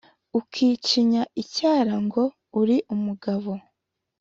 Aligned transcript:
ukicinya 0.39 1.23
icyara 1.41 1.93
ngo 2.05 2.23
uri 2.59 2.77
umugabo 2.93 3.51